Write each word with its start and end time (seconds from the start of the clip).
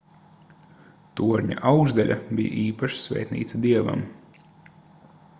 torņa 1.19 1.57
augšdaļa 1.71 2.17
bija 2.39 2.55
īpaša 2.61 2.97
svētnīca 3.01 3.61
dievam 3.67 4.01